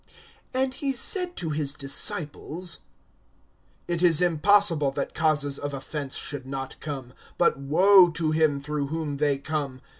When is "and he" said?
0.51-0.93